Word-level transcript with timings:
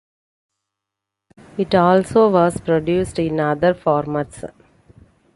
It 1.59 1.75
also 1.75 2.27
was 2.27 2.59
produced 2.59 3.19
in 3.19 3.39
other 3.39 3.75
formats. 3.75 4.43